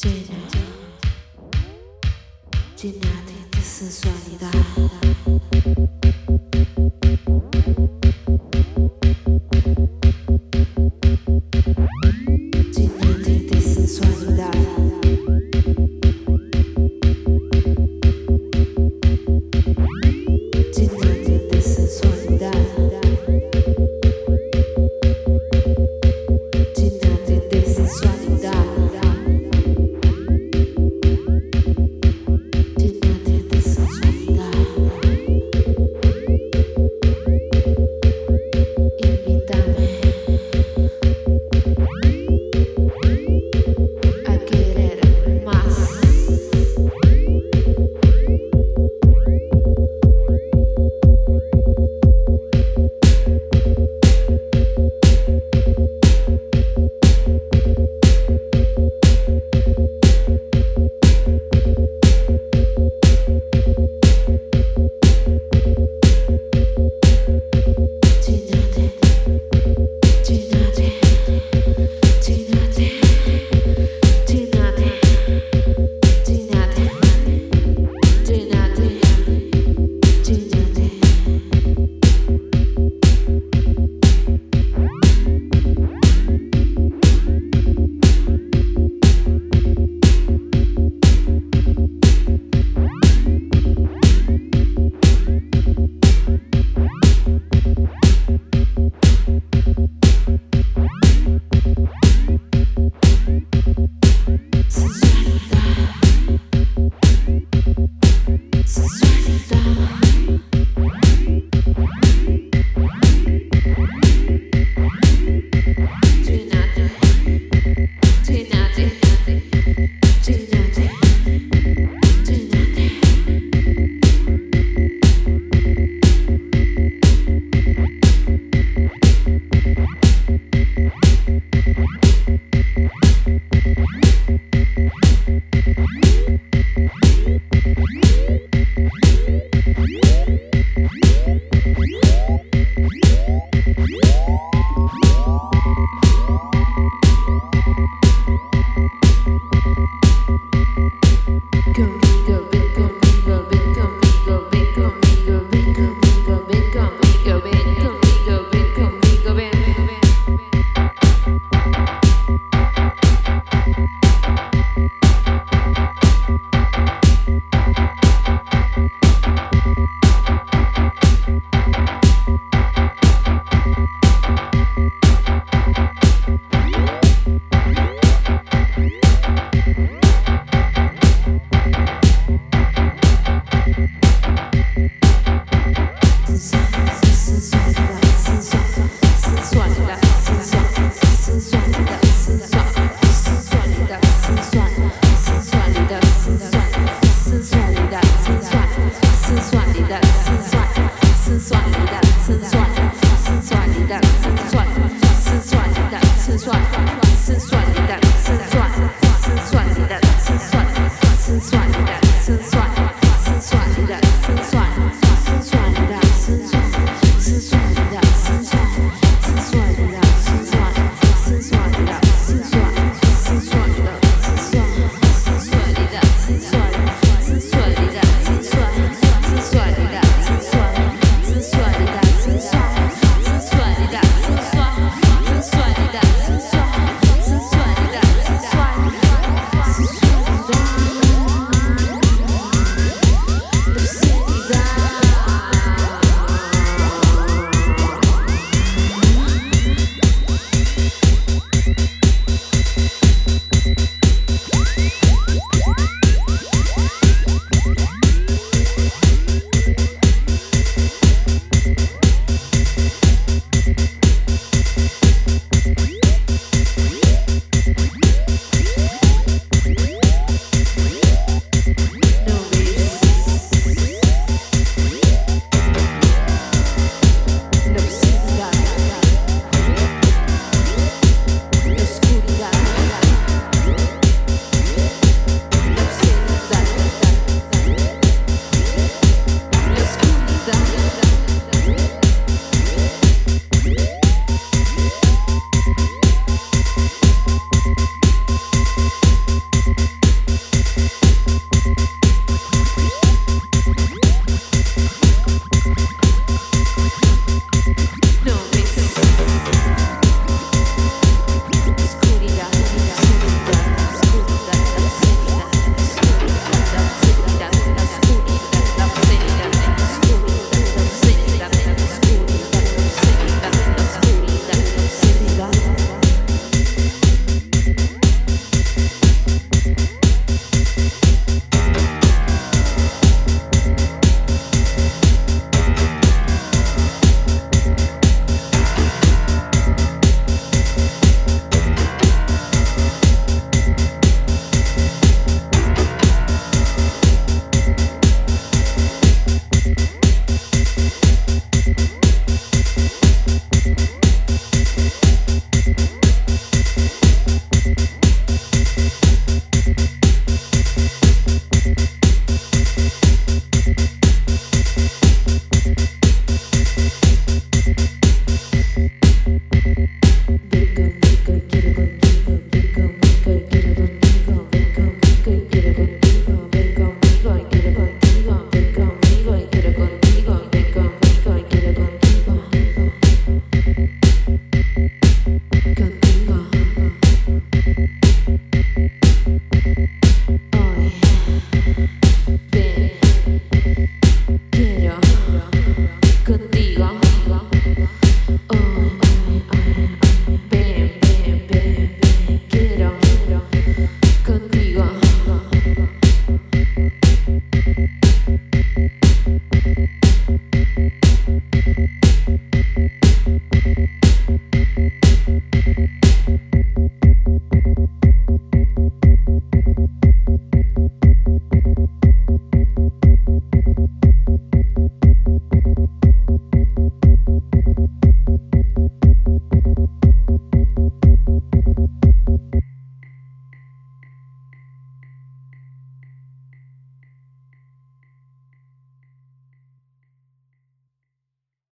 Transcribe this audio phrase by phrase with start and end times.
[0.00, 0.30] 最难
[2.74, 4.99] 最难听的是说你的。